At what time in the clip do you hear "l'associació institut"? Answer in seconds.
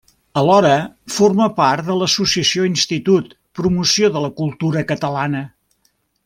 1.99-3.37